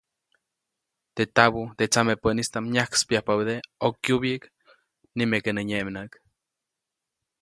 Teʼ 1.15 1.29
tabuʼ, 1.35 1.69
teʼ 1.77 1.89
tsamepäʼnistaʼm 1.91 2.65
nyajkspäyajpabädeʼe 2.73 3.57
ʼokyubyiʼk, 3.83 4.43
nimeke 5.17 5.49
nä 5.53 5.61
nyeʼmnäʼk. 5.69 6.11